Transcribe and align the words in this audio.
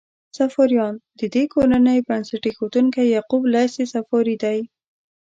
صفاریان: 0.37 0.93
د 1.19 1.21
دې 1.33 1.43
کورنۍ 1.53 1.99
بنسټ 2.07 2.43
ایښودونکی 2.47 3.03
یعقوب 3.15 3.41
لیث 3.53 3.73
صفاري 3.93 4.35
دی. 4.43 4.59